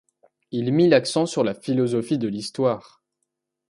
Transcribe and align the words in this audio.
Il 0.49 0.73
mit 0.73 0.89
l'accent 0.89 1.27
sur 1.27 1.43
la 1.43 1.53
philosophie 1.53 2.17
de 2.17 2.27
l'histoire. 2.27 3.03